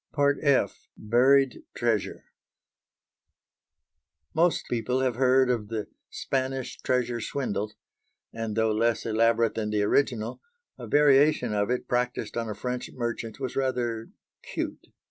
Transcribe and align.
F. 0.41 0.87
BURIED 0.97 1.61
TREASURE 1.75 2.25
Most 4.33 4.65
people 4.67 5.01
have 5.01 5.13
heard 5.13 5.47
of 5.51 5.67
the 5.67 5.89
"Spanish 6.09 6.79
Treasure 6.81 7.21
swindle" 7.21 7.71
and, 8.33 8.55
though 8.55 8.71
less 8.71 9.05
elaborate 9.05 9.53
than 9.53 9.69
the 9.69 9.83
original, 9.83 10.41
a 10.79 10.87
variation 10.87 11.53
of 11.53 11.69
it 11.69 11.87
practised 11.87 12.35
on 12.35 12.49
a 12.49 12.55
French 12.55 12.89
merchant 12.95 13.39
was 13.39 13.55
rather 13.55 14.09
"cute." 14.41 14.87